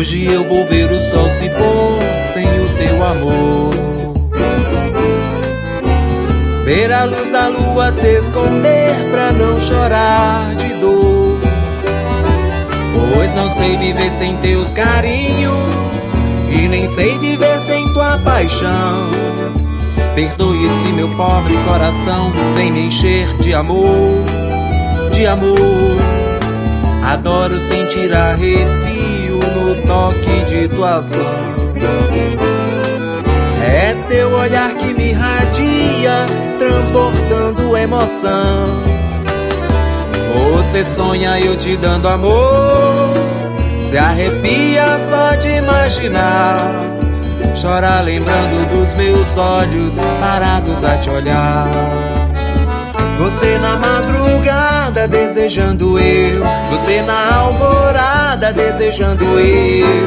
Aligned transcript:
eu 0.00 0.44
vou 0.44 0.64
ver 0.64 0.88
o 0.92 1.00
sol 1.00 1.28
se 1.30 1.48
pôr 1.48 1.98
sem 2.32 2.44
o 2.44 2.68
teu 2.76 3.02
amor. 3.02 3.70
Ver 6.64 6.92
a 6.92 7.02
luz 7.02 7.30
da 7.32 7.48
lua 7.48 7.90
se 7.90 8.06
esconder 8.06 8.94
pra 9.10 9.32
não 9.32 9.58
chorar 9.58 10.54
de 10.54 10.74
dor. 10.74 11.40
Pois 13.12 13.34
não 13.34 13.50
sei 13.50 13.76
viver 13.76 14.10
sem 14.12 14.36
teus 14.36 14.72
carinhos 14.72 16.12
e 16.48 16.68
nem 16.68 16.86
sei 16.86 17.18
viver 17.18 17.58
sem 17.58 17.92
tua 17.92 18.18
paixão. 18.18 19.10
Perdoe 20.14 20.64
esse 20.64 20.92
meu 20.92 21.08
pobre 21.16 21.54
coração, 21.66 22.32
vem 22.54 22.70
me 22.70 22.86
encher 22.86 23.26
de 23.38 23.52
amor, 23.52 24.24
de 25.10 25.26
amor. 25.26 25.58
Adoro 27.04 27.58
sentir 27.58 28.14
arrepio 28.14 28.68
no 28.84 28.87
toque 30.08 30.44
de 30.46 30.68
tuas 30.68 31.12
mãos. 31.12 32.38
É 33.62 33.94
teu 34.08 34.32
olhar 34.32 34.74
que 34.74 34.94
me 34.94 35.10
irradia, 35.10 36.26
transbordando 36.58 37.76
emoção. 37.76 38.64
Você 40.56 40.84
sonha 40.84 41.38
eu 41.40 41.56
te 41.56 41.76
dando 41.76 42.08
amor, 42.08 43.12
se 43.80 43.96
arrepia 43.96 44.98
só 44.98 45.34
de 45.34 45.48
imaginar. 45.48 46.56
Chora 47.60 48.00
lembrando 48.00 48.68
dos 48.70 48.94
meus 48.94 49.36
olhos 49.36 49.96
parados 50.20 50.84
a 50.84 50.96
te 50.98 51.10
olhar. 51.10 51.68
Você 53.18 53.58
na 53.58 53.76
madrugada 53.76 55.08
desejando 55.08 55.98
eu, 55.98 56.40
você 56.70 57.02
na 57.02 57.34
alvorada 57.34 58.52
desejando 58.52 59.24
eu. 59.40 59.97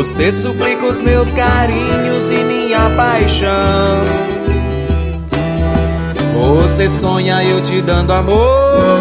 Você 0.00 0.32
suplica 0.32 0.86
os 0.86 0.98
meus 0.98 1.30
carinhos 1.30 2.30
e 2.30 2.42
minha 2.44 2.88
paixão. 2.96 4.02
Você 6.32 6.88
sonha 6.88 7.44
eu 7.44 7.62
te 7.62 7.82
dando 7.82 8.10
amor, 8.10 8.98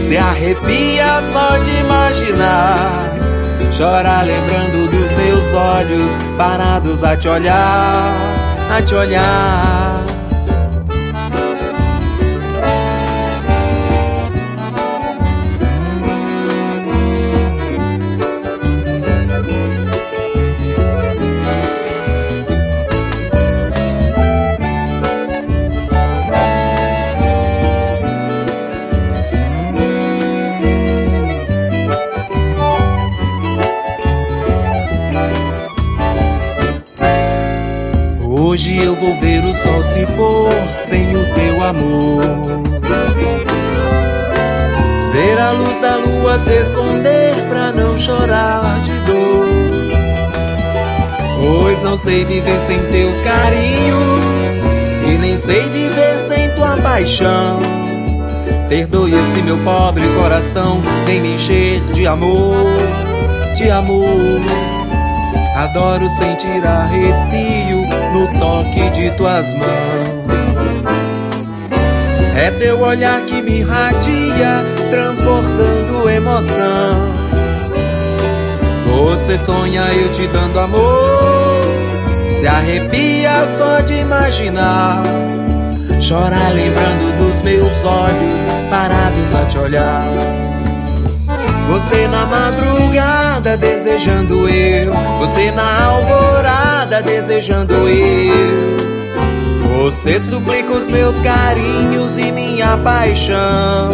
se 0.00 0.16
arrepia 0.16 1.22
só 1.30 1.58
de 1.58 1.70
imaginar. 1.80 3.14
Chora 3.76 4.22
lembrando 4.22 4.90
dos 4.90 5.12
meus 5.12 5.52
olhos 5.52 6.12
parados 6.38 7.04
a 7.04 7.14
te 7.14 7.28
olhar, 7.28 8.10
a 8.74 8.80
te 8.80 8.94
olhar. 8.94 10.15
Hoje 38.56 38.82
eu 38.82 38.94
vou 38.94 39.14
ver 39.20 39.44
o 39.44 39.54
sol 39.54 39.82
se 39.82 40.06
pôr 40.16 40.50
sem 40.78 41.14
o 41.14 41.34
teu 41.34 41.62
amor. 41.62 42.22
Ver 45.12 45.38
a 45.38 45.50
luz 45.52 45.78
da 45.78 45.96
lua 45.96 46.38
se 46.38 46.62
esconder 46.62 47.34
pra 47.50 47.70
não 47.70 47.98
chorar 47.98 48.80
de 48.80 48.92
dor. 49.00 49.46
Pois 51.38 51.82
não 51.82 51.98
sei 51.98 52.24
viver 52.24 52.58
sem 52.62 52.78
teus 52.90 53.20
carinhos 53.20 54.54
e 55.06 55.18
nem 55.18 55.36
sei 55.36 55.68
viver 55.68 56.18
sem 56.26 56.48
tua 56.52 56.78
paixão. 56.78 57.60
Perdoe 58.70 59.16
esse 59.16 59.42
meu 59.42 59.58
pobre 59.58 60.02
coração, 60.18 60.80
vem 61.04 61.20
me 61.20 61.34
encher 61.34 61.78
de 61.92 62.06
amor, 62.06 62.56
de 63.54 63.70
amor. 63.70 64.40
Adoro 65.54 66.08
sentir 66.08 66.66
arrepio 66.66 67.75
no 68.26 68.38
toque 68.38 68.90
de 68.90 69.10
tuas 69.12 69.52
mãos. 69.54 70.56
É 72.36 72.50
teu 72.50 72.80
olhar 72.80 73.20
que 73.22 73.40
me 73.40 73.60
irradia, 73.60 74.64
transbordando 74.90 76.08
emoção. 76.08 77.16
Você 78.86 79.38
sonha 79.38 79.82
eu 79.92 80.12
te 80.12 80.26
dando 80.28 80.58
amor, 80.58 81.64
se 82.30 82.46
arrepia 82.46 83.46
só 83.56 83.80
de 83.80 83.94
imaginar. 83.94 85.02
Chora 86.06 86.48
lembrando 86.50 87.18
dos 87.18 87.40
meus 87.42 87.82
olhos 87.84 88.42
parados 88.70 89.34
a 89.34 89.46
te 89.46 89.58
olhar. 89.58 90.45
Você 91.76 92.08
na 92.08 92.24
madrugada 92.24 93.54
desejando 93.54 94.48
eu, 94.48 94.94
você 95.18 95.50
na 95.50 95.84
alvorada 95.84 97.02
desejando 97.02 97.74
eu. 97.74 98.76
Você 99.82 100.18
suplica 100.18 100.72
os 100.72 100.86
meus 100.86 101.20
carinhos 101.20 102.16
e 102.16 102.32
minha 102.32 102.78
paixão. 102.78 103.92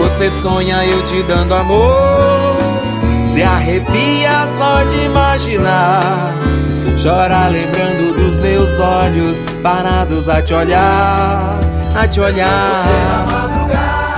Você 0.00 0.32
sonha 0.32 0.84
eu 0.84 1.04
te 1.04 1.22
dando 1.22 1.54
amor, 1.54 2.56
se 3.24 3.40
arrepia 3.40 4.48
só 4.58 4.82
de 4.82 5.04
imaginar. 5.04 6.34
Chora 7.00 7.46
lembrando 7.46 8.14
dos 8.16 8.36
meus 8.38 8.80
olhos 8.80 9.44
parados 9.62 10.28
a 10.28 10.42
te 10.42 10.52
olhar, 10.52 11.60
a 11.94 12.08
te 12.08 12.20
olhar. 12.20 12.68
Você 12.68 12.88
na 13.08 13.32
madrugada 13.32 14.09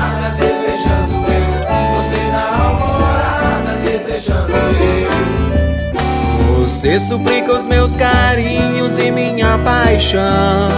Você 6.82 6.98
suplica 6.98 7.52
os 7.52 7.64
meus 7.64 7.94
carinhos 7.94 8.98
e 8.98 9.12
minha 9.12 9.56
paixão. 9.58 10.68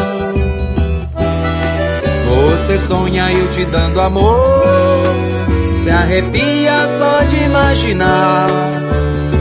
Você 2.29 2.79
sonha 2.79 3.33
eu 3.33 3.51
te 3.51 3.65
dando 3.65 3.99
amor, 4.03 5.09
se 5.73 5.89
arrepia 5.89 6.77
só 6.99 7.23
de 7.23 7.37
imaginar. 7.37 8.47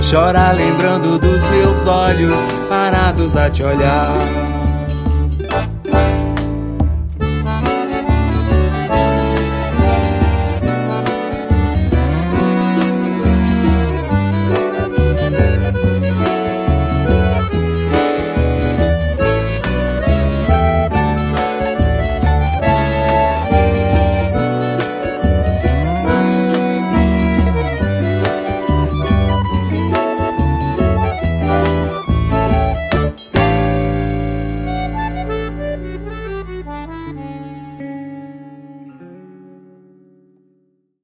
Chora 0.09 0.53
lembrando 0.53 1.19
dos 1.19 1.45
meus 1.49 1.85
olhos 1.85 2.41
parados 2.69 3.35
a 3.35 3.49
te 3.49 3.61
olhar. 3.61 4.62